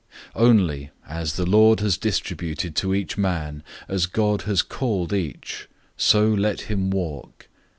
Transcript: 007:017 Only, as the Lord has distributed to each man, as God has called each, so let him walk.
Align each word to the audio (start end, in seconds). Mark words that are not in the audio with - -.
007:017 0.35 0.41
Only, 0.43 0.89
as 1.07 1.33
the 1.35 1.45
Lord 1.45 1.79
has 1.81 1.95
distributed 1.95 2.75
to 2.75 2.95
each 2.95 3.19
man, 3.19 3.61
as 3.87 4.07
God 4.07 4.41
has 4.49 4.63
called 4.63 5.13
each, 5.13 5.69
so 5.95 6.27
let 6.27 6.61
him 6.61 6.89
walk. 6.89 7.47